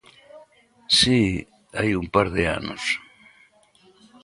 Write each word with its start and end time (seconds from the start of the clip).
Si, 0.99 1.19
hai 1.77 1.91
un 2.01 2.05
par 2.15 2.27
de 2.35 2.43
anos. 2.57 2.83